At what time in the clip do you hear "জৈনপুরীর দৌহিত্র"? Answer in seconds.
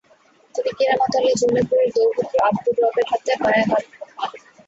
1.39-2.35